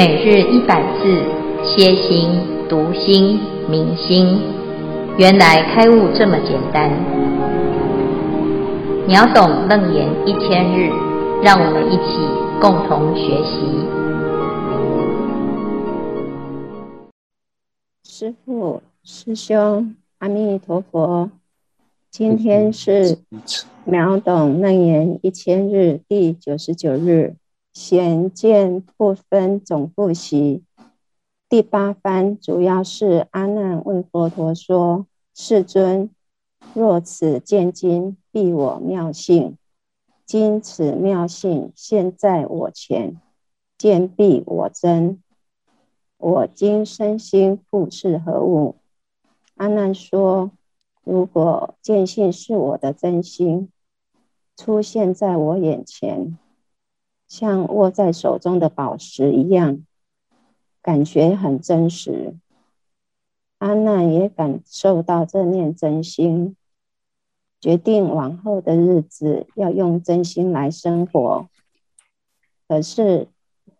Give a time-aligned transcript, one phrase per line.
[0.00, 1.22] 每日一百字，
[1.62, 2.30] 歇心、
[2.70, 4.40] 读心、明心，
[5.18, 6.90] 原来开悟这么简单。
[9.06, 10.88] 秒懂楞严一千日，
[11.42, 12.16] 让我们一起
[12.62, 13.60] 共同学习。
[18.02, 21.30] 师父、师兄，阿弥陀佛。
[22.10, 23.18] 今天是
[23.84, 27.34] 秒懂楞严一千日第九十九日。
[27.72, 30.64] 显见不分总复习
[31.48, 36.10] 第八番，主要是阿难问佛陀说：“世尊，
[36.74, 39.56] 若此见经必我妙性，
[40.26, 43.20] 今此妙性现在我前，
[43.78, 45.22] 见必我真，
[46.18, 48.76] 我今身心复是何物？”
[49.54, 50.50] 阿难说
[51.04, 53.70] ：“如果见性是我的真心，
[54.56, 56.36] 出现在我眼前。”
[57.30, 59.86] 像握在手中的宝石一样，
[60.82, 62.34] 感觉很真实。
[63.58, 66.56] 阿难也感受到这念真心，
[67.60, 71.48] 决定往后的日子要用真心来生活。
[72.66, 73.28] 可是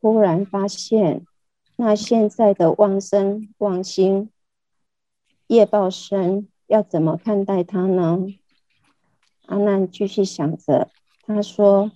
[0.01, 1.27] 忽然发现，
[1.75, 4.31] 那现在的妄生妄心
[5.49, 8.27] 业报深，要怎么看待它呢？
[9.47, 10.89] 阿难继续想着，
[11.27, 11.91] 他说。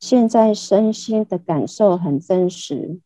[0.00, 2.98] 现在身心的感受很真实，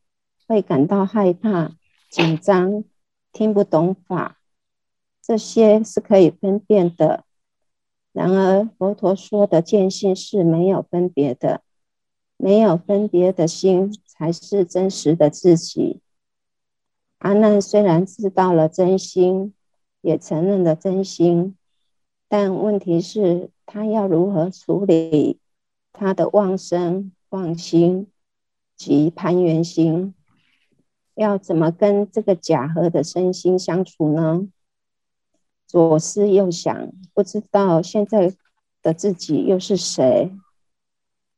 [0.46, 1.72] 会感到害怕、
[2.08, 2.84] 紧张、
[3.32, 4.38] 听不懂法，
[5.20, 7.24] 这些是可以分辨的。
[8.12, 11.62] 然而佛陀说的见性是没有分别的，
[12.36, 16.00] 没有分别的心才是真实的自己。
[17.18, 19.52] 阿难虽然知道了真心，
[20.00, 21.56] 也承认了真心，
[22.28, 25.40] 但问题是，他要如何处理？
[25.96, 28.08] 他的妄生、妄心
[28.76, 30.12] 及攀缘心，
[31.14, 34.48] 要怎么跟这个假合的身心相处呢？
[35.68, 38.34] 左思右想，不知道现在
[38.82, 40.32] 的自己又是谁？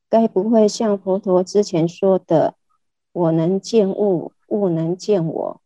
[0.08, 2.54] 该不会像佛陀之前说的
[3.12, 5.60] “我能见物，物能见我”，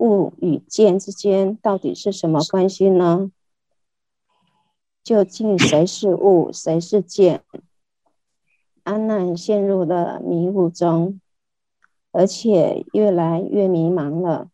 [0.00, 3.30] 物与见之间到底是什么关系呢？
[5.02, 7.42] 究竟谁是物，谁是见？
[8.84, 11.20] 安难陷入了迷雾中，
[12.12, 14.48] 而且越来越迷茫了。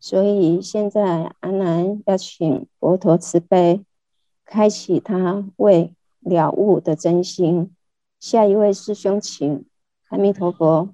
[0.00, 3.84] 所以现在安难要请佛陀慈悲，
[4.44, 7.74] 开启他未了悟的真心。
[8.18, 9.64] 下一位师兄，请。
[10.08, 10.90] 阿弥陀佛。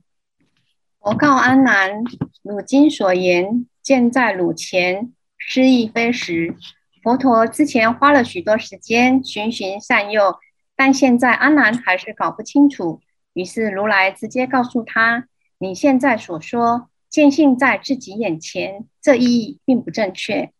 [1.00, 2.02] 佛告安南：
[2.42, 6.56] 汝今所言，见在汝前，是亦非实。
[7.02, 10.36] 佛陀之前花了许多时间循循善诱。
[10.80, 13.02] 但现在阿难还是搞不清楚，
[13.34, 15.28] 于是如来直接告诉他
[15.60, 20.52] ：“你现在所说见性在自己眼前，这意义并不正确。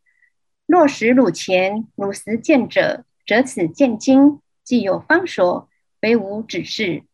[0.67, 5.71] 若实汝前，汝实见者，则此见经既有方所，
[6.03, 7.05] 非无指示。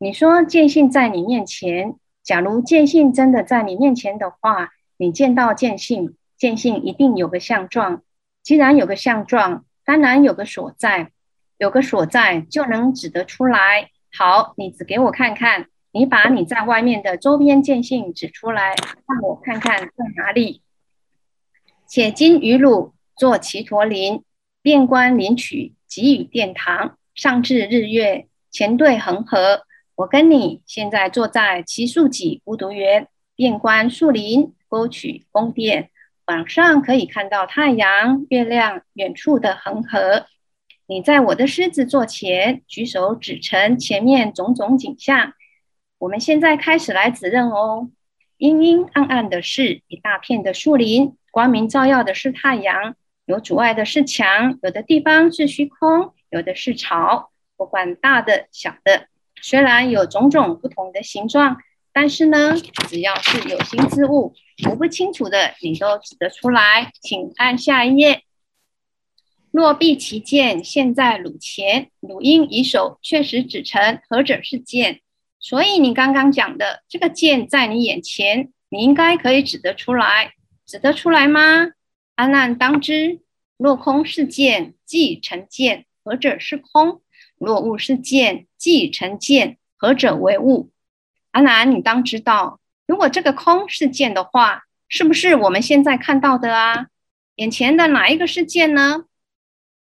[0.00, 8.02] 你说见性在你面前，假如见性真的在你面前的话，你见到见性，见性一定有个相状。
[8.42, 11.12] 既然有个相状，当然有个所在。”
[11.58, 13.90] 有个所在就能指得出来。
[14.16, 18.74] 好，你指给我看看，你把你在外面的周边见性指出来，
[19.06, 20.62] 让我看看在哪里。
[21.86, 24.22] 且今于汝坐只陀林，
[24.62, 29.62] 遍观林曲，给予殿堂，上至日月，前对恒河。
[29.96, 35.90] 我跟你现在坐在奇树给孤独园，遍观树林、沟渠、宫殿，
[36.26, 40.26] 晚上可以看到太阳、月亮、远处的恒河。
[40.90, 45.34] 你在我的狮子座前举手指成前面种种景象。
[45.98, 47.90] 我们现在开始来指认哦。
[48.38, 52.94] 阴阴暗暗的是一大片的树林，光明照耀的是太阳，
[53.26, 57.32] 有阻碍的是墙，有的地方是虚空，有的是巢。
[57.58, 59.08] 不管大的小的，
[59.42, 61.58] 虽然有种种不同的形状，
[61.92, 62.54] 但是呢，
[62.88, 64.32] 只要是有形之物，
[64.62, 66.90] 读不清楚的你都指得出来。
[67.02, 68.22] 请按下一页。
[69.50, 75.00] 若必其见，现在鲁前，鲁应以手确实指成何者是见。
[75.40, 80.32] 所以你刚刚讲的这个见在你眼前，你应该可以指得出来，
[80.66, 81.68] 指得出来吗？
[82.16, 83.20] 阿难当知，
[83.56, 87.00] 若空是见，即成见，何者是空？
[87.38, 90.70] 若物是见，即成见，何者为物？
[91.30, 96.88] 阿难，你当知道，如果这个空是见的话，是不是我们现在看到的啊？
[97.36, 99.04] 眼前的哪一个是见呢？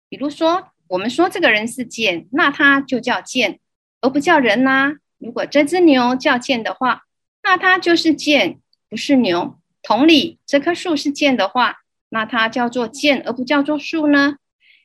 [0.09, 3.59] 比如说，我们说这个人是剑，那他就叫剑，
[4.01, 7.03] 而不叫人呐、如果这只牛叫剑的话，
[7.43, 8.59] 那它就是剑，
[8.89, 9.59] 不是牛。
[9.81, 11.77] 同理，这棵树是剑的话，
[12.09, 14.37] 那它叫做剑而不叫做树呢？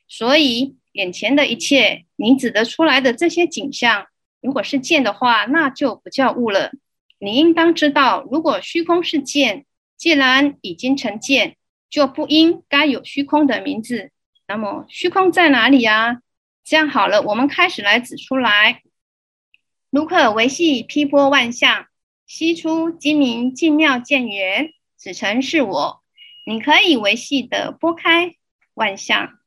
[0.07, 4.05] 所以眼前的一切，你指得出来的这些景象，
[4.41, 6.71] 如果是剑的话，那就不叫物了。
[7.19, 9.65] 你应当知道，如果虚空是剑，
[9.97, 11.55] 既然已经成剑，
[11.89, 14.11] 就不应该有虚空的名字。
[14.47, 16.17] 那么虚空在哪里啊？
[16.63, 18.81] 这样好了，我们开始来指出来。
[19.89, 21.87] 如可维系披波万象，
[22.27, 26.03] 悉出精明净妙见缘，此诚是我。
[26.45, 28.35] 你可以维系的拨开
[28.75, 29.39] 万象，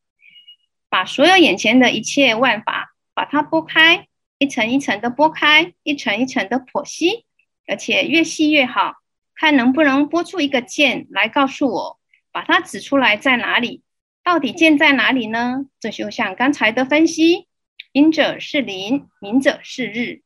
[0.89, 4.09] 把所有眼前的一切万法，把它拨开，
[4.39, 7.25] 一层一层的拨开，一层一层的剖析，
[7.69, 8.95] 而且越细越好。
[9.37, 12.01] 看能不能拨出一个见来告诉我，
[12.33, 13.83] 把它指出来在哪里？
[14.29, 15.65] 到底见在哪里呢？
[15.81, 17.47] 这就像刚才的分析，
[17.93, 20.21] 隐者是灵，明者是日。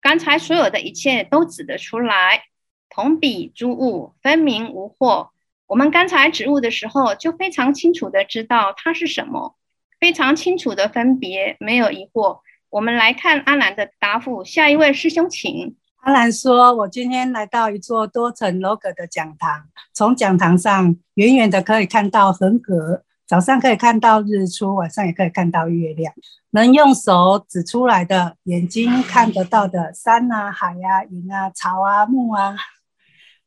[0.00, 2.44] 刚才所有的一切都指得出来，
[2.88, 5.30] 同比诸物分明无惑。
[5.66, 9.56] 我们刚才指物的时候，就非常清楚的知道它是什么，
[9.98, 12.38] 非常清楚的分别，没有疑惑。
[12.70, 15.74] 我们来看阿兰的答复，下一位师兄请。
[16.02, 26.14] 阿兰说：“我今天来到一座多层楼阁的讲堂，从讲堂上远远的可以看到恒河，早上可以看到日出，晚上也可以看到月亮。
[26.52, 32.56] 能用手指出来的，眼睛看得到的山啊、海啊、云啊、草啊、木啊，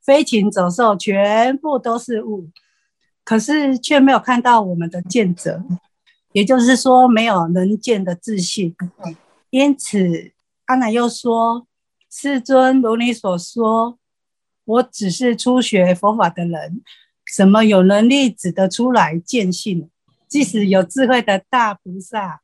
[0.05, 2.47] 飞禽走兽，全部都是物，
[3.25, 5.63] 可是却没有看到我们的见者，
[6.31, 8.75] 也就是说，没有能见的自信。
[9.49, 10.33] 因此，
[10.65, 11.65] 阿难又说。”
[12.13, 13.97] 世尊，如你所说，
[14.65, 16.81] 我只是初学佛法的人，
[17.31, 19.89] 什么有能力指得出来见性？
[20.27, 22.41] 即使有智慧的大菩萨，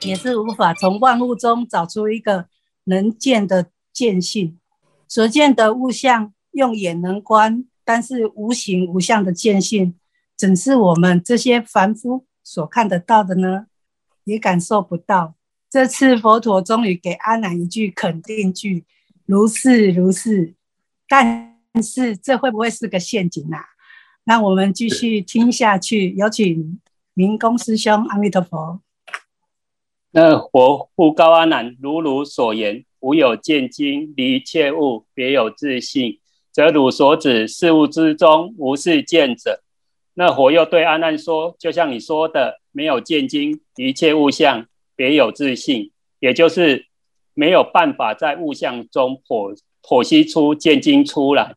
[0.00, 2.46] 也是无法从万物中找出一个
[2.84, 4.58] 能见的见性。
[5.06, 9.94] 所见的物象，用眼能观，但是无形无相的见性，
[10.34, 13.66] 怎是我们这些凡夫所看得到的呢？
[14.24, 15.34] 也感受不到。
[15.68, 18.86] 这次佛陀终于给阿难一句肯定句，
[19.26, 20.54] 如是如是。
[21.06, 23.60] 但是这会不会是个陷阱啊？
[24.28, 26.10] 那我们继续听下去。
[26.10, 26.78] 有请
[27.14, 28.82] 明公师兄，阿弥陀佛。
[30.10, 36.20] 那佛复告阿难：如汝所言，无有见精离一切物，别有自性，
[36.52, 39.62] 则汝所指事物之中，无是见者。
[40.12, 44.66] 那佛又对阿难说：就像你说的，没有见精一切物象。
[44.94, 46.84] 别有自性，也就是
[47.32, 51.54] 没有办法在物象中剖剖析出见精出来。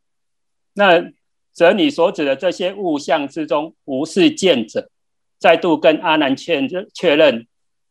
[0.73, 1.11] 那
[1.53, 4.89] 则你所指的这些物象之中，无是见者，
[5.39, 7.47] 再度跟阿难确认确认，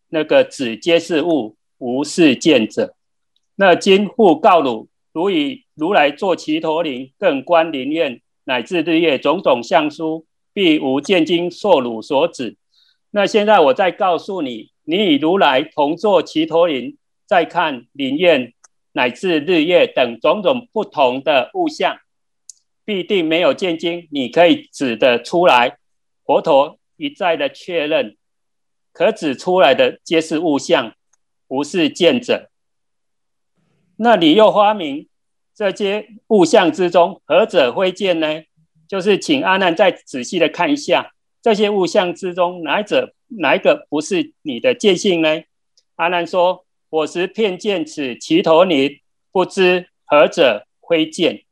[0.08, 2.94] 那个指皆是物，无是见者。
[3.56, 12.56] 那今复告汝，如以如来作其陀林，更观林苑，乃至日月种种相殊，必无见精受汝所指。
[13.10, 14.70] 那现在我再告诉你。
[14.82, 18.52] 你与如来同坐其陀林，再看林苑
[18.90, 21.98] 乃至日月等种种不同的物象，
[22.84, 25.78] 必定没有见精，你可以指得出来。
[26.24, 28.16] 佛陀一再的确认，
[28.92, 30.94] 可指出来的皆是物象，
[31.48, 32.50] 不是见者。
[33.96, 35.08] 那你又发明
[35.54, 38.42] 这些物象之中，何者非见呢？
[38.88, 43.14] 就是请阿难再仔细的看一下这些物象之中，哪者？
[43.38, 45.42] 哪一个不是你的见性呢？
[45.94, 48.98] 阿难说：“我实遍见此只陀林，
[49.30, 51.44] 不知何者非见。”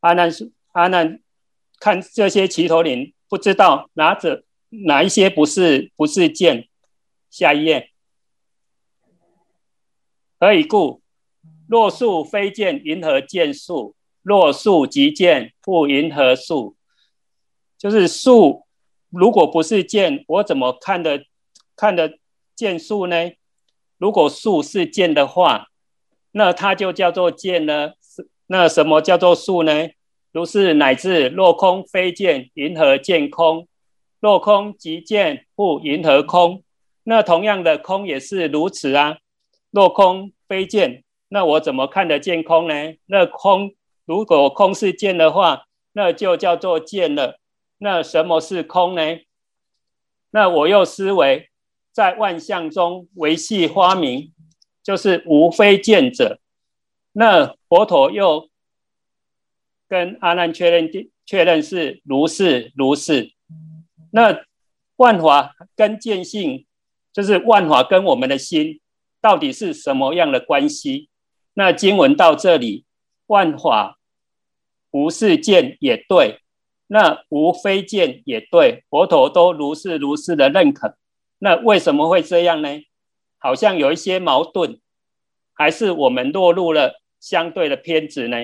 [0.00, 1.20] 阿难说：“阿难
[1.78, 6.68] 看这些齐头林，不知道哪者哪一些不是不是剑。”
[7.30, 7.90] 下一页。
[10.38, 11.02] 何以故？
[11.68, 13.94] 若树非见，云何见树？
[14.22, 16.76] 若树即见，复云何树？
[17.78, 18.66] 就是树。
[19.10, 21.24] 如果不是剑，我怎么看得
[21.76, 22.18] 看得
[22.56, 23.16] 见树呢？
[23.98, 25.68] 如果树是剑的话，
[26.32, 27.92] 那它就叫做剑呢？
[28.46, 29.90] 那什么叫做树呢？
[30.32, 33.66] 如是乃至落空非见，云何见空？
[34.20, 36.62] 落空即见，复云何空？
[37.04, 39.18] 那同样的空也是如此啊。
[39.70, 42.74] 落空非见，那我怎么看得见空呢？
[43.06, 47.38] 那空如果空是见的话，那就叫做见了。
[47.78, 49.02] 那什么是空呢？
[50.32, 51.48] 那我又思维
[51.92, 54.32] 在万象中维系发明，
[54.82, 56.38] 就是无非见者。
[57.12, 58.49] 那佛陀又
[59.90, 60.88] 跟阿难确认
[61.26, 63.32] 确认是如是如是。
[64.12, 64.44] 那
[64.94, 66.64] 万法跟见性，
[67.12, 68.80] 就是万法跟我们的心
[69.20, 71.08] 到底是什么样的关系？
[71.54, 72.84] 那经文到这里，
[73.26, 73.98] 万法
[74.92, 76.38] 无是见也对，
[76.86, 80.96] 那无非见也对，佛陀都如是如是的认可。
[81.38, 82.68] 那为什么会这样呢？
[83.38, 84.78] 好像有一些矛盾，
[85.52, 88.36] 还是我们落入了相对的偏执呢？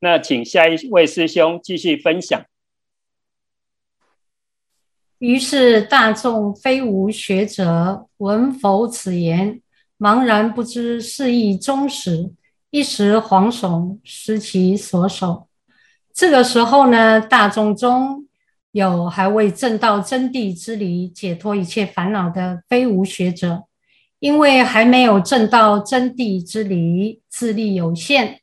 [0.00, 2.44] 那请下一位师兄继续分享。
[5.18, 9.60] 于是大众非无学者闻佛此言，
[9.98, 12.30] 茫然不知是义终始，
[12.70, 15.48] 一时惶悚，失其所守。
[16.14, 18.28] 这个时候呢，大众中
[18.70, 23.64] 有还未证到真谛之理，解脱一切烦恼的非无学者，
[24.20, 28.40] 因为还没有证到真谛之理，智力有限。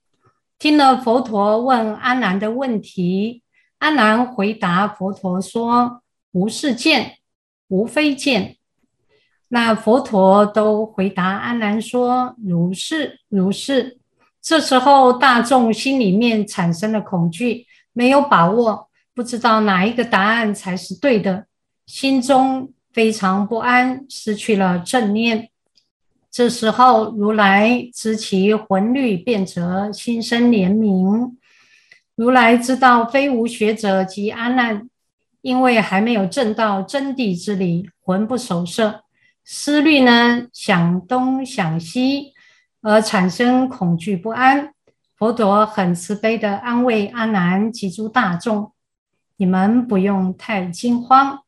[0.66, 3.44] 听了佛陀问阿难的问题，
[3.78, 6.02] 阿难回答佛陀说。
[6.32, 7.18] 无是见，
[7.68, 8.58] 无非见。
[9.50, 14.00] 那佛陀都回答阿难说：“如是，如是。”
[14.42, 21.46] 这时候大众心里面产生了恐惧，没有把握，不知道哪一个答案才是对的，
[21.86, 25.52] 心中非常不安，失去了正念。
[26.36, 31.32] 这时候如来知其魂虑变则，心生怜悯。
[32.14, 34.90] 如来知道非无学者及阿难。
[35.40, 39.04] 因为还没有证到真谛之理，魂不守舍，
[39.46, 42.34] 思虑呢，想东想西，
[42.82, 44.74] 而产生恐惧不安。
[45.16, 48.74] 佛陀很慈悲地安慰阿难及诸大众
[49.38, 51.40] ：“你们不用太惊慌。”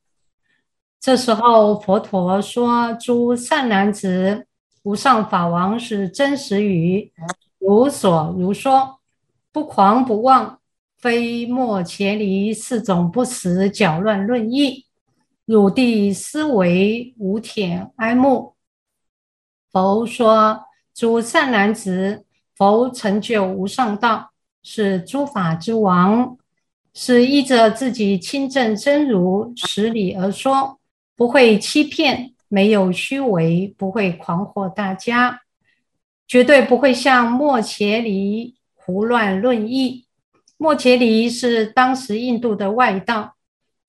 [1.01, 4.46] 这时候，佛陀说：“诸善男子，
[4.87, 7.11] 无上法王是真实语，
[7.59, 8.99] 如所如说，
[9.51, 10.59] 不狂不妄。”
[10.97, 14.85] 非末前离四种不实搅乱论意，
[15.45, 18.55] 汝弟思维无忝哀慕。
[19.71, 20.61] 佛说：
[20.95, 22.23] 诸善男子，
[22.55, 24.31] 佛成就无上道，
[24.63, 26.35] 是诸法之王，
[26.95, 30.79] 是依着自己亲证真如实理而说，
[31.15, 35.41] 不会欺骗，没有虚伪，不会狂惑大家，
[36.27, 40.05] 绝对不会像末伽黎胡乱论议。
[40.57, 43.35] 末伽黎是当时印度的外道。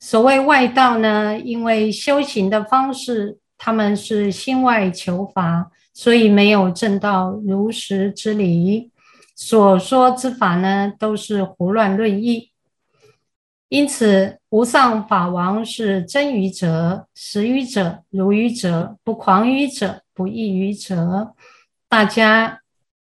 [0.00, 8.92] 所谓外道呢，因为修行的方式，他们是心外求法，所以没有正道如实之理。
[9.34, 12.47] 所说之法呢，都是胡乱论议。
[13.68, 21.34] 因此，无上法王是真愚者、实愚者、如愚者、不狂愚者、不异愚者。
[21.88, 22.60] 大家。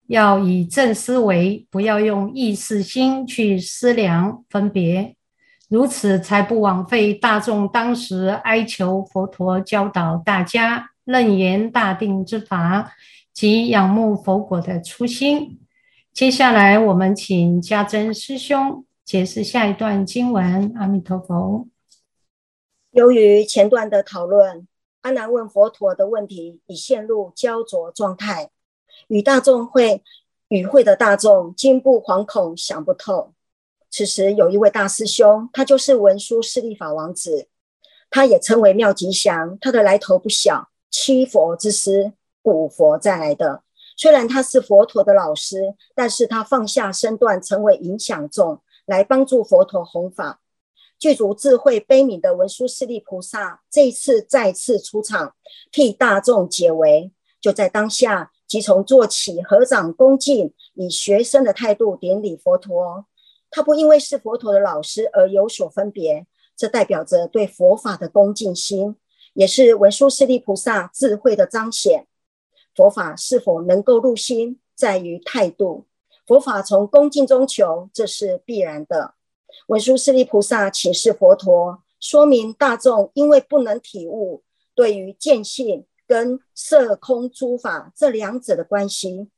[0.08, 5.16] 要以正思维，不要用意识心去思量分别，
[5.68, 12.92] 如此才不枉费大众当时哀求佛陀教导大家楞严大定之法
[13.32, 15.58] 及仰慕佛果的初心。
[16.12, 20.72] 接下来，我们请家珍师兄解释下一段经文。
[20.74, 21.68] 阿弥陀佛。
[22.90, 24.66] 由于前段的讨论，
[25.02, 28.50] 阿难问佛陀的问题已陷入焦灼状态。
[29.06, 30.02] 与大众会
[30.48, 33.32] 与会的大众惊怖惶恐，想不透。
[33.88, 37.46] 此时有一位大师兄，他就是文殊师利法王子，
[38.10, 39.56] 他也称为妙吉祥。
[39.60, 43.62] 他的来头不小，七佛之师，古佛再来的。
[43.96, 50.40] 虽然他是佛陀的老师，但是他放下身段，成为影响众，来帮助佛陀弘法。
[50.98, 55.34] 具足智慧悲悯的文殊师利菩萨，这一次再次出场，
[55.70, 57.12] 替大众解围。
[57.40, 58.32] 就在当下。
[58.46, 63.04] 即从做起，合掌恭敬，以学生的态度典礼佛陀。
[63.50, 68.94] 他不因为是佛陀的老师而有所分别，这代表着对佛法的恭敬心，
[69.34, 72.06] 也是文殊师利菩萨智慧的彰显。
[72.72, 75.86] 佛法是否能够入心，在于态度。
[76.26, 79.14] 佛法从恭敬中求，这是必然的。
[79.68, 84.42] 文殊师利菩萨请示佛陀，说明大众因为不能体悟，
[84.74, 85.86] 对于见性。
[86.08, 89.28] 跟色空诸法这两者的关系，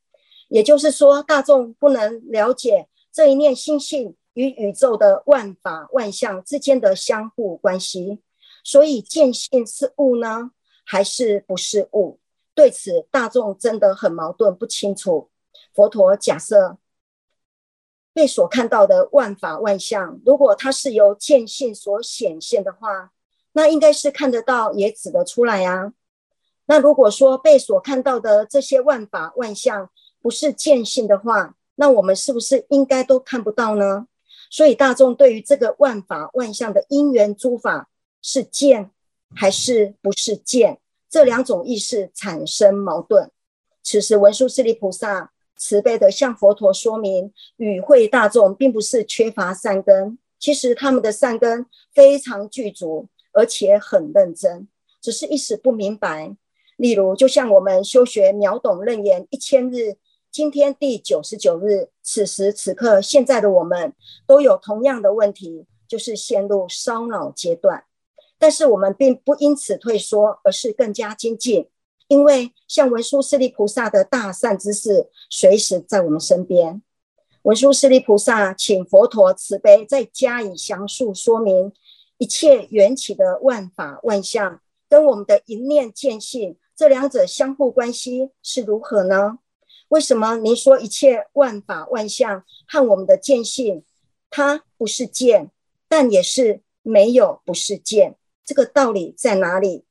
[0.49, 8.21] 也就是说，大众不能了解这一念心性与宇宙的万法万象之间的相互关系，
[8.63, 10.51] 所以见性是物呢，
[10.85, 12.21] 还是不是物？
[12.55, 15.31] 对此，大众真的很矛盾，不清楚。
[15.79, 16.77] 佛陀假设
[18.13, 23.13] 被所看到的万法万象，如果它是由见性所显现的话，
[23.53, 25.93] 那应该是看得到，也指得出来、啊。
[26.67, 29.89] 那如果说被所看到的这些万法万象
[30.21, 34.09] 不是见性的话，那我们是不是应该都看不到呢？
[34.51, 37.89] 所以大众对于这个万法万象的因缘诸法
[38.21, 38.91] 是见
[39.37, 43.31] 还是不是见，这两种意识产生矛盾。
[43.85, 54.69] 此时文殊师利菩萨慈悲的向佛陀说明，与会大众并不是缺乏善根，其实他们的善根非常具足，而且很认真，
[55.03, 56.37] 只是一时不明白。
[56.77, 59.97] 例如，就像我们修学秒懂楞严一千日，
[60.31, 63.93] 今天第九十九日，此时此刻，现在的我们
[64.29, 67.83] 都有同样的问题，就是陷入烧脑阶段。
[68.39, 71.69] 但是我们并不因此退缩，而是更加精进，
[72.09, 76.83] 因为像文殊师利菩萨的大善知识随时在我们身边。
[77.43, 81.73] 文殊师利菩萨请佛陀慈悲，再加以详述说明
[82.19, 89.39] 一切缘起的万法万象，跟我们的一念见性这两者相互关系是如何呢？
[89.89, 93.85] 为什么您说一切万法万象和我们的见性，
[94.29, 95.51] 它不是见，
[95.89, 98.17] 但也是没有不是见？
[98.45, 99.85] 这个道理在哪里？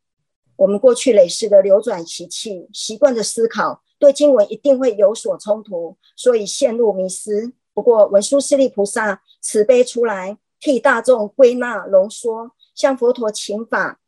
[0.57, 7.53] 我们过去累世的流转习气，习惯的思考，对经文一定会有所冲突，所以陷入迷思。
[7.73, 13.99] 不过文殊师利菩萨慈悲出来，替大众归纳浓缩，向佛陀请法，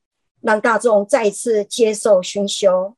[0.42, 2.96] 让大众再一次接受熏修。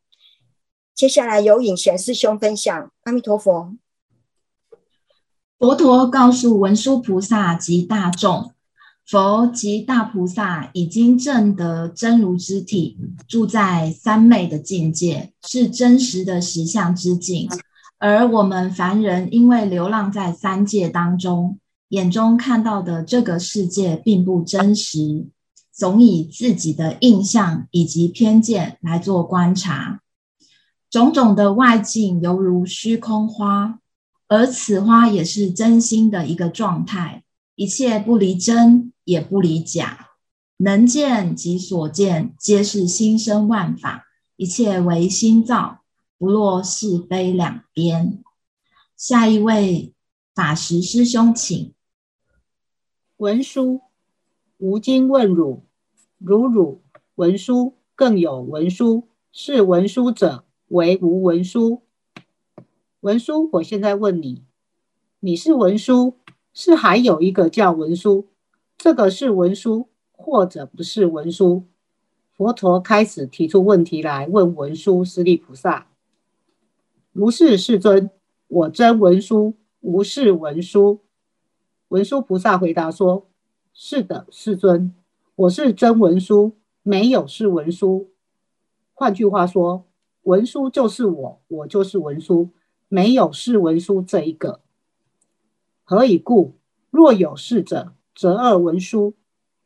[0.95, 2.91] 接下来由隐贤师兄分享。
[3.03, 3.73] 阿弥陀佛。
[5.59, 8.53] 佛陀告诉文殊菩萨及大众。
[9.11, 17.49] 佛及大菩萨已经证得真如之体，住在三昧的境界，是真实的实相之境。
[17.97, 25.27] 而我们凡人因为流浪在三界当中，眼中看到的这个世界并不真实，
[25.73, 29.99] 总以自己的印象以及偏见来做观察，
[30.89, 33.77] 种种的外境犹如虚空花，
[34.29, 37.23] 而此花也是真心的一个状态，
[37.57, 38.87] 一切不离真。
[39.11, 40.11] 也不离假，
[40.55, 44.05] 能见及所见皆是心生万法，
[44.37, 45.81] 一切唯心造，
[46.17, 48.23] 不落是非两边。
[48.95, 49.93] 下一位
[50.33, 51.73] 法师师兄，请。
[53.17, 53.81] 文殊，
[54.59, 55.65] 吾今问汝：
[56.17, 56.81] 如汝
[57.15, 61.81] 文殊，更有文殊，是文殊者为无文殊？
[63.01, 64.45] 文殊，我现在问你，
[65.19, 66.15] 你是文殊，
[66.53, 68.30] 是还有一个叫文殊？
[68.81, 71.65] 这个是文殊，或者不是文殊？
[72.31, 75.91] 佛陀开始提出问题来问文殊师利菩萨
[77.13, 78.09] ：“如是世尊，
[78.47, 81.01] 我真文殊，无是文殊。”
[81.89, 83.29] 文殊菩萨回答说
[83.71, 84.95] ：“是的，世尊，
[85.35, 88.09] 我是真文殊，没有是文殊。
[88.95, 89.85] 换句话说，
[90.23, 92.49] 文殊就是我，我就是文殊，
[92.87, 94.61] 没有是文殊这一个。
[95.83, 96.55] 何以故？
[96.89, 99.13] 若有是者。”则二文殊，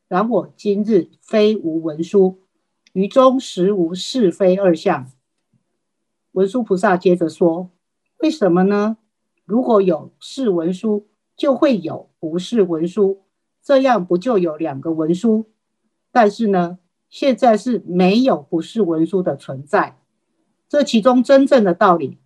[0.07, 2.39] 然我今日非无文殊，
[2.93, 5.11] 于中实无是非二相。
[6.31, 7.71] 文殊菩萨接着说
[8.19, 8.97] ：“为什么呢？
[9.45, 13.23] 如果有是文殊，就会有不是文殊，
[13.61, 15.45] 这样不就有两个文殊？
[16.11, 16.79] 但是呢，
[17.09, 19.97] 现在是没有不是文殊的存在。
[20.69, 22.17] 这其中真正的道理，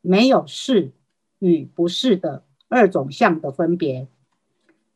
[0.00, 0.92] 没有是
[1.38, 4.08] 与不是的二种相的分别。”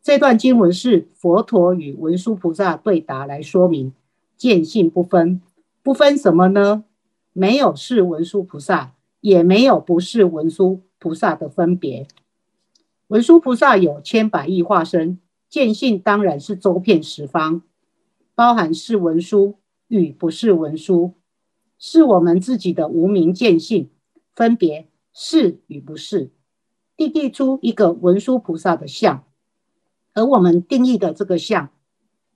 [0.04, 3.94] 这段经文是佛陀与文殊菩萨对答来说明
[4.36, 5.40] 见性不分，
[5.82, 6.84] 不分什么呢？
[7.32, 12.06] 没有是文殊菩萨，也没有不是文殊菩萨的分别。
[13.06, 17.62] 文殊菩萨有千百亿化身，见性当然是周遍十方，
[18.34, 19.54] 包含是文殊
[19.88, 21.14] 与不是文殊，
[21.78, 23.88] 是我们自己的无明见性
[24.34, 26.30] 分别是与不是，
[26.94, 29.24] 定义出一个文殊菩萨的像。
[30.14, 31.70] 而我们定义的这个相，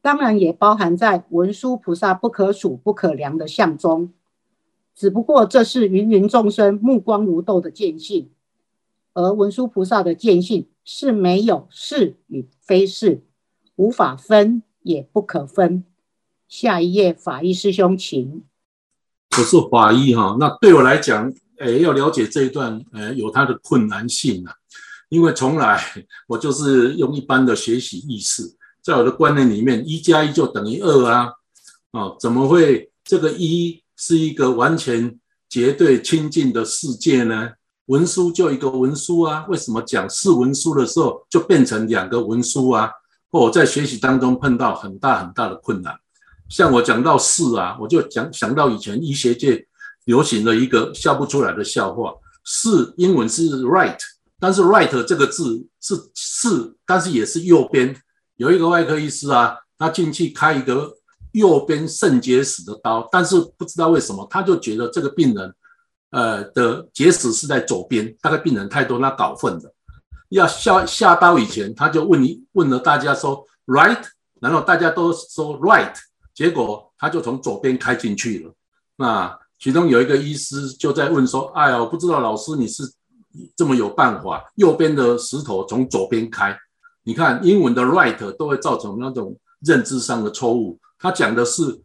[0.02, 4.12] 当然也包含在文殊菩萨不可数不可量的相中，
[4.94, 8.30] 只不过这是芸芸众生目光如豆的见性，
[9.14, 13.22] 而文殊菩萨的见性是没有是与非是，
[13.76, 15.84] 无法分也不可分。
[16.48, 18.42] 下一页，法医师兄，请。
[19.36, 24.56] 我是法医哈，那对我来讲，诶，要了解这一段，诶，有它的困难性啊。
[25.09, 25.83] 因为从来
[26.27, 28.42] 我就是用一般的学习意识，
[28.83, 31.33] 在我的观念里面，一加一就等于二啊，
[31.92, 35.18] 哦，怎么会这个一是一个完全
[35.49, 37.53] 绝对清净的世界呢？
[37.87, 42.90] 文书就一个文书啊，为什么讲四文书的时候就变成两个文书啊？
[43.31, 45.99] 或我在学习当中碰到很大很大的困难，
[46.51, 49.66] 像我讲到四啊，我就讲想到以前医学界
[50.05, 52.12] 流行的一个笑不出来的笑话，
[52.44, 53.99] 四英文是 right。
[54.40, 57.94] 但是 right 这个字是是，但是也是右边。
[58.37, 60.92] 有一个外科医师啊，他进去开一个
[61.33, 65.55] 右边肾结石的刀，但是不知道为什么，他就觉得这个病人
[66.11, 69.74] 呃的结石是在左边，大概病人太多，他搞混了。
[70.29, 74.05] 要下下刀以前，他就问你问了大家说 right，
[74.40, 75.94] 然后大家都说 right，
[76.33, 78.53] 结果他就从左边开进去了。
[78.96, 82.83] 那其中有一个医师就在问说：“哎呀，我不知道老师你是
[83.57, 86.57] 这么有办法，右边的石头从左边开。
[87.05, 90.79] 你看英文的 right 都会造成那种认知上的错误。
[90.98, 91.81] 他讲的是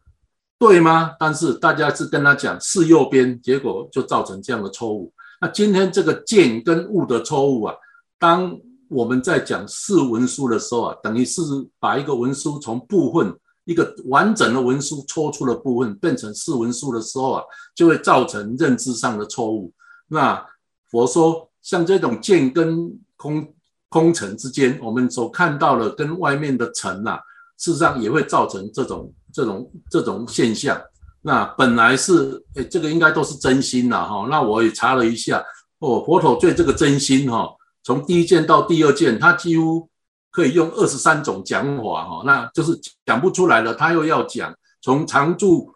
[0.58, 1.12] 对吗？
[1.20, 5.12] 但是大家是跟他讲是右边，结果就造成这样的错误。
[5.42, 7.76] 那今天这个见跟物的错误啊。”
[8.18, 11.42] 当我们在讲视文书的时候啊，等于是
[11.80, 13.36] 把一个文书从部分
[13.66, 17.44] 一个完整的文书抽出了部分变成视文书的时候啊，
[17.76, 19.74] 就会造成认知上的错误。
[20.08, 20.46] 那
[20.94, 23.52] 佛说，像这种见跟空
[23.90, 27.20] 空尘之间，我们所看到的跟外面的尘呐、啊，
[27.58, 30.80] 事实上也会造成这种这种这种现象。
[31.24, 34.28] 那本来是诶，这个应该都是真心呐哈。
[34.30, 35.44] 那我也查了一下，
[35.80, 37.50] 哦，佛陀对这个真心哈。
[37.82, 39.90] 从第一件到第二件，他几乎
[40.30, 43.74] 可以用二十三种讲法哈，那就是讲不出来了。
[43.74, 45.74] 他又要讲，从常住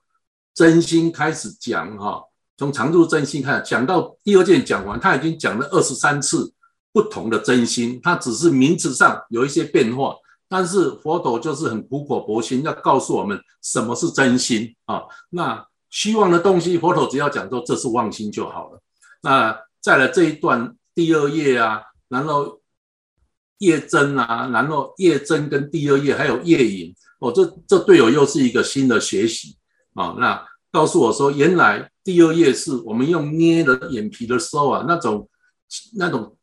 [0.53, 2.21] 真心开始讲哈，
[2.57, 6.51] 从常住真心看讲到第二件讲完，他已经讲了二十三次
[6.91, 7.99] 不同的真心。
[8.03, 10.15] 他只是名词上有一些变化，
[10.49, 15.03] 但是佛陀就是很苦口婆心要告诉我们什么是真心啊。
[15.29, 18.81] 那虚妄的东西，佛陀只要讲说这是妄心就好了。
[19.21, 21.83] 那再来这一段第二页啊。
[22.09, 22.61] 然后
[23.57, 29.57] 夜真啊，然后夜真跟第二页还有业引哦，这这对我又是一个新的学习
[29.93, 30.15] 啊。
[30.17, 35.29] 那告诉我说，原来第二页是我们用捏的眼皮的时候啊，那种
[35.95, 36.37] 那种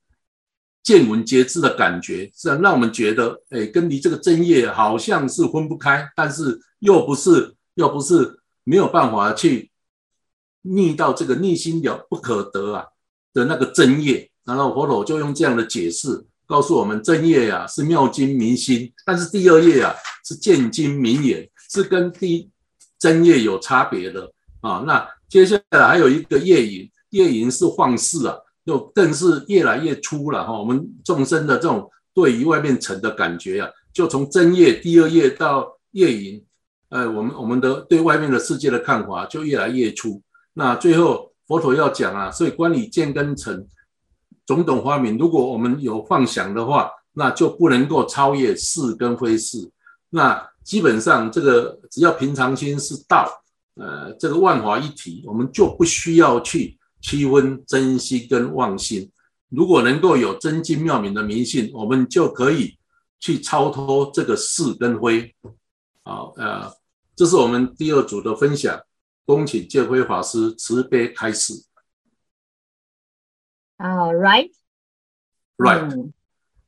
[0.83, 9.71] 见闻皆知的感觉，是让我们觉得，哎，跟你这个真业好像是分不开，但是又不是，又不是没有办法去
[10.63, 12.87] 逆到这个逆心了不可得啊
[13.33, 14.31] 的那个真业。
[14.45, 22.51] 然后佛陀就用这样的解释告诉我们：真业呀是妙经明心，但是第二业啊是见经明眼，是跟第
[22.99, 24.31] 真业有差别的
[24.61, 24.85] 啊。
[24.87, 30.59] 那接下来还有一个业引，业引是放肆啊，就更是越来越粗了哈。
[30.59, 36.45] 我们众生的这种对于外面尘的感觉啊，就从真业第二业到业引，
[36.91, 40.23] 呃，我们我们的对外面的世界的看法就越来越粗。
[40.53, 43.67] 那最后佛陀要讲啊，所以关于见跟尘。
[44.47, 49.71] 种种发明，如果我们有妄想的话，那就不能够超越是跟非是。
[50.11, 53.31] 那基本上，这个只要平常心是道，
[53.75, 59.13] 呃，这个万法一体，我们就不需要去区分真心跟妄心。
[59.51, 62.79] 如果能够有真经妙明的明信，我们就可以
[63.21, 65.33] 去超脱这个是跟非。
[66.03, 66.75] 好，呃，
[67.15, 68.83] 这是我们第二组的分享。
[69.27, 71.55] 恭请见辉法师慈悲开示。
[73.77, 76.11] 啊，right，right，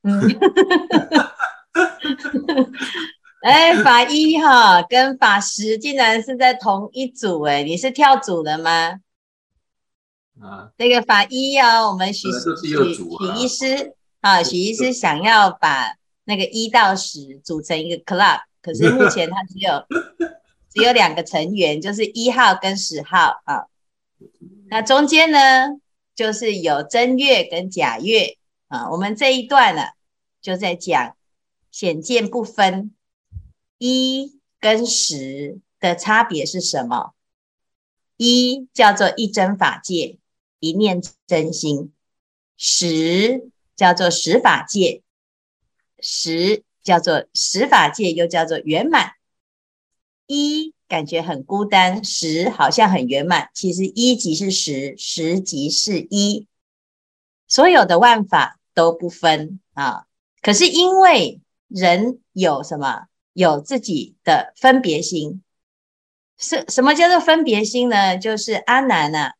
[0.02, 0.20] 嗯，
[3.46, 8.98] 哎，法医哈跟法师竟然是在同一组哎，你是跳组的吗？
[10.40, 13.04] 啊，那个法医啊，我们许许许
[13.36, 19.86] 医师啊，许医师想要把那个一到十组成一个 club，可是目前他只有
[20.74, 23.66] 只有两个成员，就是一号跟十号啊，
[24.70, 25.38] 那中间呢？
[26.16, 29.82] 就是有正月跟假月啊，我们这一段呢
[30.42, 31.14] 就在讲
[31.70, 32.90] 显见不分，
[33.78, 37.14] 一跟十的差别是什么？
[38.16, 40.18] 一叫做一真法界，
[40.58, 41.90] 一念真心；
[42.56, 45.02] 十叫做十法界，
[46.00, 49.12] 十叫做十法界，又叫做圆满。
[50.26, 53.50] 一感觉很孤单，十好像很圆满。
[53.52, 56.48] 其实一即是十，十即是一，
[57.46, 60.06] 所有的万法都不分啊。
[60.40, 63.08] 可是因为人有什么？
[63.36, 65.42] 有自己的分别心。
[66.38, 68.16] 是什么叫做分别心呢？
[68.16, 69.34] 就是阿难啊，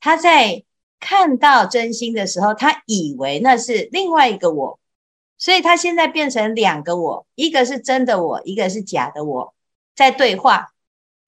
[0.00, 0.64] 他在
[0.98, 4.80] 看到真心的时候，他以为那是另外一个我，
[5.38, 9.54] 所以他现在变成两个我，一个是真的我，一个是假的我，
[9.94, 10.72] 在对话。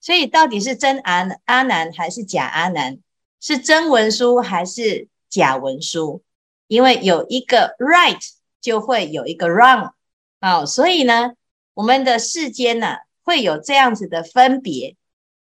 [0.01, 2.99] 所以到底是真阿阿难还是假阿难？
[3.41, 6.23] 是真文书还是假文书？
[6.67, 8.21] 因为有一个 right
[8.61, 9.93] 就会有一个 wrong
[10.41, 11.33] 哦，所以呢，
[11.79, 14.97] 我们的世间呢会有这样子的分别，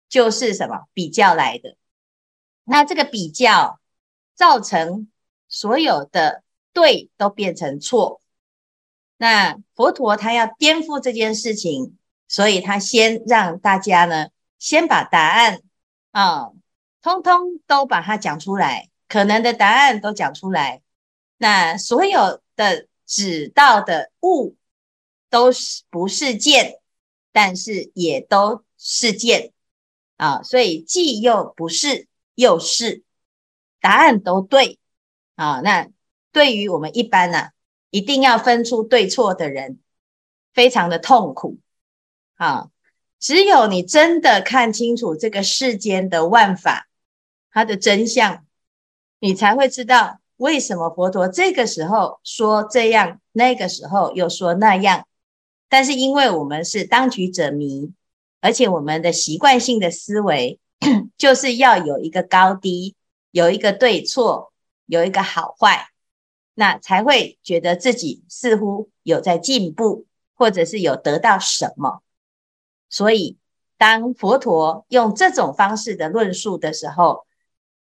[0.06, 1.78] 就是什么比较来的。
[2.64, 3.80] 那这个比较
[4.34, 5.08] 造成
[5.48, 6.42] 所有的
[6.74, 8.20] 对都变成错。
[9.16, 11.96] 那佛陀他要颠覆这件事情，
[12.28, 14.28] 所以他先让大家呢。
[14.58, 15.60] 先把答案
[16.12, 16.50] 啊，
[17.00, 20.82] 通通都把它讲出来，可能的答案都讲出来。
[21.38, 24.56] 那所有的指到的物
[25.28, 26.80] 都是不是见，
[27.32, 29.52] 但是也都是见
[30.16, 33.02] 啊，所以既又不是又是，
[33.80, 34.78] 答案都对
[35.34, 35.60] 啊。
[35.60, 35.88] 那
[36.32, 37.50] 对于我们一般呢、啊，
[37.90, 39.78] 一定要分出对错的人，
[40.54, 41.58] 非常的痛苦
[42.36, 42.70] 啊。
[43.18, 46.86] 只有你真的看清楚这个世间的万法，
[47.50, 48.44] 它的真相，
[49.18, 55.06] 你才会知道为什么佛陀这个时候说这样，那个时候又说那样。
[55.68, 57.92] 但是因为我们是当局者迷，
[58.40, 60.60] 而且我们的习惯性的思维
[61.18, 62.94] 就是要有一个高低，
[63.30, 64.52] 有一个对错，
[64.86, 65.88] 有一个好坏，
[66.54, 72.02] 那才会觉得自己似乎有在进步，或者是有得到什么。
[72.88, 73.36] 所以，
[73.76, 77.26] 当佛陀用这种方式的论述的时候，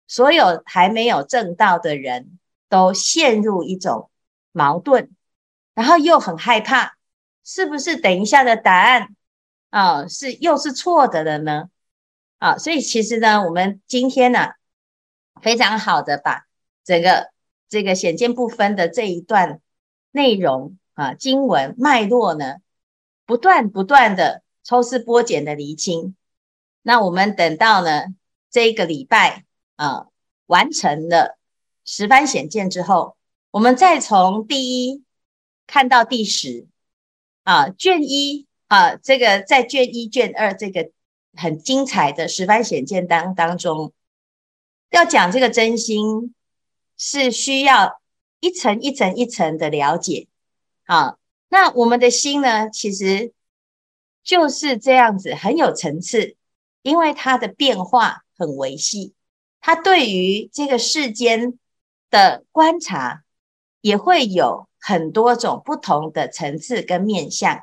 [0.07, 2.39] 所有还没有证道的人
[2.69, 4.11] 都陷入一种
[4.53, 5.11] 矛盾，
[5.75, 6.97] 然后又很害怕，
[7.45, 9.15] 是不是等一下的答案
[9.71, 11.71] 啊，是又是错的了呢？
[12.39, 14.51] 啊，所以其实呢，我们今天呢，
[15.43, 16.47] 非常好的把
[16.85, 17.31] 整个
[17.69, 19.61] 这个显见部分的这一段
[20.11, 22.57] 内容啊，经文脉络呢，
[23.27, 24.43] 不断不断的。
[24.63, 26.15] 抽丝剥茧的厘清，
[26.83, 28.05] 那我们等到呢
[28.51, 30.07] 这一个礼拜啊
[30.47, 31.39] 完成了
[31.85, 33.17] 十番显见之后，
[33.51, 35.03] 我们再从第一
[35.67, 36.69] 看到第十
[37.51, 40.91] 啊卷一啊这个在卷一卷二这个
[41.35, 43.93] 很精彩的十番显见当当中，
[44.91, 46.35] 要讲这个真心
[46.97, 48.01] 是需要
[48.39, 50.29] 一层一层一层的了解
[50.85, 51.17] 啊。
[51.49, 53.33] 那我们的心呢，其实。
[54.23, 56.37] 就是这样子，很有层次，
[56.83, 59.15] 因为它的变化很维系，
[59.63, 61.59] 它对于这个世间
[62.11, 63.25] 的观察
[63.81, 67.63] 也会有很多种不同的层次跟面向。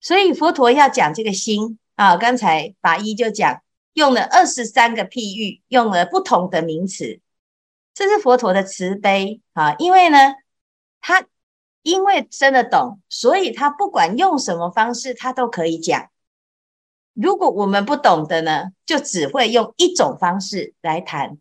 [0.00, 7.20] 所以佛陀要讲这个心啊，刚才法医就讲用了二十三个譬喻，用了不同的名词，
[7.94, 10.34] 这是佛陀的慈悲啊，因为呢，
[11.00, 11.26] 他。
[11.84, 16.08] 因为真的懂，所以他不管用什么方式，他都可以讲。
[17.12, 21.36] 如果我们不懂的呢，就只会用一种方式来谈，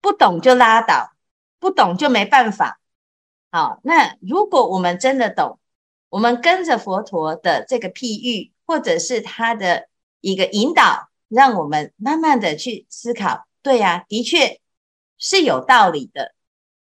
[0.00, 1.14] 不懂就拉倒，
[1.58, 2.79] 不懂就没办法。
[3.50, 5.58] 好，那如果我们真的懂，
[6.08, 9.88] 我们跟着佛陀的这个譬喻，或者是他的
[10.20, 13.46] 一个引导，让我们慢慢的去思考。
[13.62, 14.60] 对呀，的确
[15.18, 16.34] 是有道理的，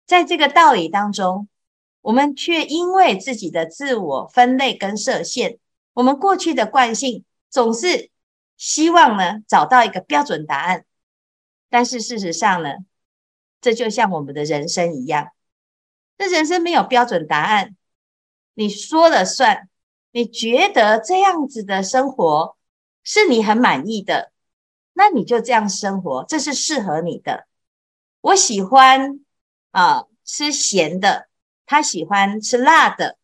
[0.06, 1.48] 在这个道理当中。
[2.00, 5.56] 我们却因为自己的自我分类跟设限，
[5.94, 8.10] 我们过去的惯性总是
[8.58, 10.84] 希望呢找到一个标准答案，
[11.70, 12.74] 但是事实上呢，
[13.62, 15.30] 这就像我们的人生一样，
[16.16, 17.76] 这人生没有标准答案，
[18.54, 19.68] 你说了算，
[20.12, 22.56] 你觉得这样子的生活
[23.02, 24.32] 是你很满意的，
[24.92, 27.46] 那你就这样生活，这是适合你的。
[28.20, 29.20] 我喜欢
[29.70, 31.28] 啊、吃咸的。
[31.66, 33.16] 他喜欢吃辣的，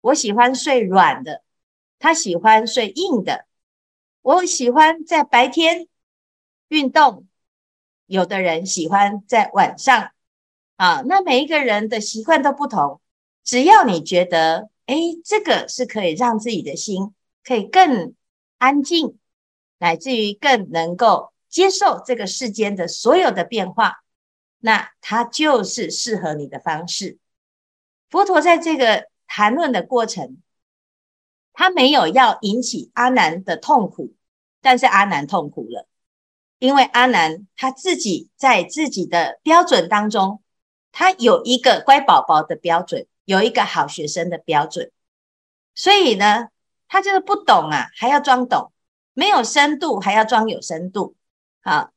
[0.00, 1.44] 我喜欢睡软的，
[2.00, 3.46] 他喜欢睡硬的。
[4.22, 5.86] 我喜欢在白天
[6.66, 7.28] 运动，
[8.06, 10.10] 有的人喜欢在晚上。
[10.76, 13.00] 啊，那每一个人的习惯都不同。
[13.42, 18.14] 只要你觉得，哎，这个是可以让自己的心可以更
[18.58, 19.18] 安静，
[19.78, 24.02] 乃至于更能够接受这个世间的所有的变化，
[24.58, 27.18] 那它就是适合你的方式。
[28.10, 30.38] 佛陀在这个谈论的过程，
[31.52, 34.12] 他没有要引起阿难的痛苦，
[34.60, 35.88] 但是阿难痛苦了，
[36.58, 40.42] 因为阿难他自己在自己的标准当中，
[40.98, 44.90] 他有一个乖宝宝的标准，有一个好学生的标准，
[45.74, 46.48] 所以呢，
[46.88, 48.72] 他就是不懂啊，还要装懂，
[49.12, 51.14] 没有深度还要装有深度，
[51.60, 51.90] 好，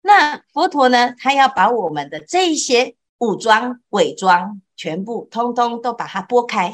[0.00, 4.60] 那佛陀呢，他要把我们的这一些武装、伪装。
[4.80, 6.72] 全部通通都把它拨开，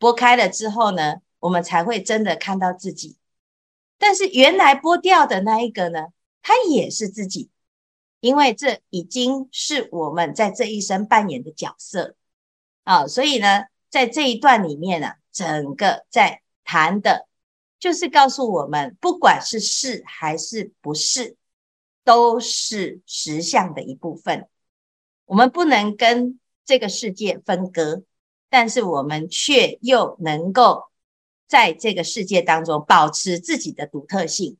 [0.00, 3.18] 拨开了之后呢，我们才会真的看到自己。
[3.98, 6.08] 但是原来剥掉的那一个呢，
[6.42, 7.48] 它也是自己，
[8.20, 12.14] 因为这已经是我们在这一生扮演的角色
[12.84, 13.06] 啊。
[13.06, 17.26] 所以呢，在这一段里面呢，整个在谈的，
[17.78, 21.36] 就是告诉我们，不管是是还是不是，
[22.04, 24.48] 都是实相的一部分。
[25.24, 26.38] 我们不能跟。
[26.68, 28.02] 这个世界分割，
[28.48, 30.86] 但是我们却又能够
[31.46, 34.56] 在这个世界当中保持自己的独特性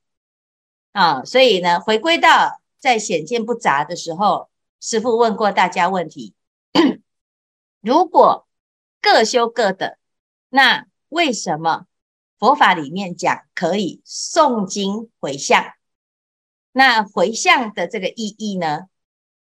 [0.92, 1.24] 啊！
[1.24, 4.49] 所以呢，回归到在显见不杂的时候，
[4.81, 6.35] 师父问过大家问题：
[7.83, 8.46] 如果
[9.03, 9.99] 各修各的，
[10.51, 11.87] 那为什么
[12.38, 15.64] 佛法里面讲可以诵经回向？
[16.70, 18.83] 那回向的这个意义呢？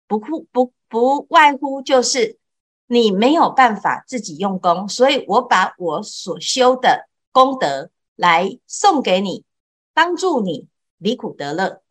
[0.07, 2.39] 不不不不外乎就是
[2.87, 9.45] 你没有办法自己用功，所以我把我所修的功德来送给你，
[9.93, 11.83] 帮助你离苦得乐。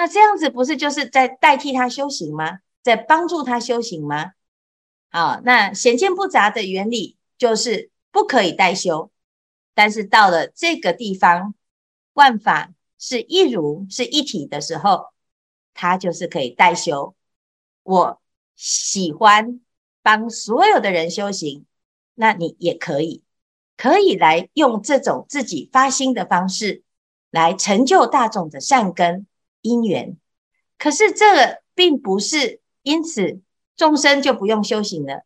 [0.00, 2.60] 那这样子不是就是在代替他修行吗？
[2.80, 4.32] 在帮助他修行吗？
[5.10, 9.10] 啊，那显见不杂的原理就是不可以代修，
[9.74, 11.54] 但是到了这个地方，
[12.14, 15.08] 万法是一如是一体的时候，
[15.74, 17.14] 他就是可以代修。
[17.82, 18.22] 我
[18.56, 19.60] 喜欢
[20.00, 21.66] 帮所有的人修行，
[22.14, 23.22] 那你也可以，
[23.76, 26.84] 可以来用这种自己发心的方式
[27.30, 29.26] 来成就大众的善根。
[29.62, 30.16] 因缘，
[30.78, 33.40] 可是这个并不是因此
[33.76, 35.24] 众生就不用修行了，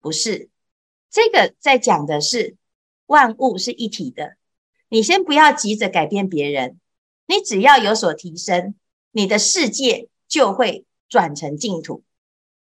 [0.00, 0.50] 不是。
[1.10, 2.56] 这个在讲的是
[3.06, 4.36] 万物是一体的，
[4.88, 6.80] 你先不要急着改变别人，
[7.26, 8.74] 你只要有所提升，
[9.10, 12.02] 你的世界就会转成净土。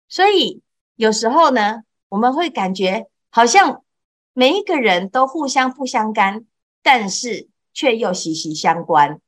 [0.07, 0.61] 所以
[0.95, 3.83] 有时候呢，我们会感觉好像
[4.33, 6.45] 每一个人都互相不相干，
[6.83, 9.19] 但是却又息息相关。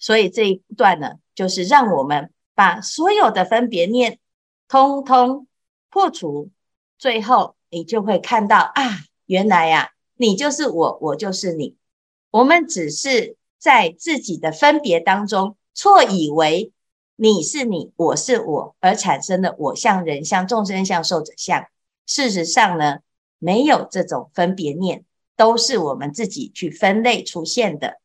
[0.00, 4.18] 所以这一段呢，就是让我们把所有的分别念
[4.66, 5.46] 通通
[5.90, 6.50] 破除，
[6.98, 8.82] 最后你就会看到啊，
[9.26, 11.76] 原来呀、啊，你就是我，我就是你。
[12.30, 16.72] 我们只是在自己的分别当中错以为
[17.16, 21.66] 你是你，我是我，而产生的我相、人相、众生相、寿者相。
[22.06, 23.00] 事实上呢，
[23.38, 25.04] 没有这种分别念，
[25.36, 28.00] 都是我们自己去分类出现的。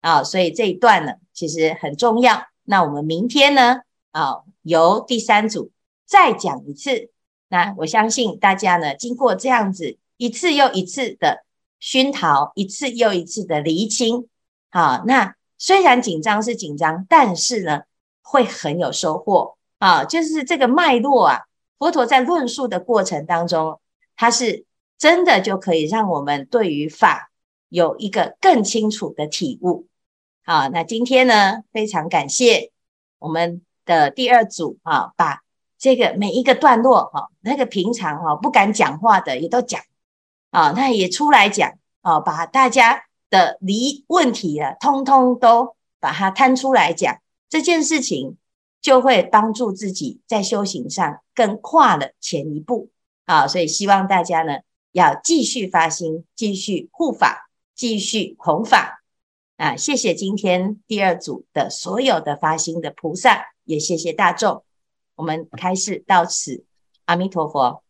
[0.00, 2.46] 啊，所以这一段呢，其实很重要。
[2.64, 3.80] 那我们明天呢，
[4.12, 5.70] 啊，由第三组
[6.06, 7.10] 再讲一次。
[7.48, 11.44] 那我相信大家呢，经过这样子一次又一次的
[11.80, 14.28] 熏陶，一次又一次的厘清，
[14.70, 17.82] 啊，那虽然紧张是紧张，但是呢，
[18.22, 20.04] 会很有收获啊。
[20.04, 21.40] 就是这个脉络啊，
[21.78, 23.80] 佛陀在论述的过程当中，
[24.16, 24.64] 他是
[24.96, 27.32] 真的就可以让我们对于法
[27.68, 29.86] 有一个更清楚的体悟。
[30.50, 32.72] 啊，那今天呢，非常感谢
[33.20, 35.44] 我们的第二组啊，把
[35.78, 39.80] 这个每一个段落哈，那个平常哈不敢讲话的也都讲
[40.50, 48.36] 啊，那也出来讲啊，把大家的离问题啊，通通都把它摊出来讲，这件事情
[48.82, 52.90] 就会帮助自己在修行上更跨了前一步
[53.24, 54.58] 啊，所以希望大家呢
[54.90, 58.99] 要继续发心，继续护法，继续弘法。
[59.60, 64.64] 啊，谢谢今天第二组的所有的发心的菩萨，也谢谢大众。
[65.16, 66.64] 我们开始到此，
[67.04, 67.82] 阿弥陀佛。